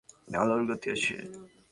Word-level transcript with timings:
আলোর 0.35 0.61
গতি 0.69 0.87
আছে। 0.95 1.15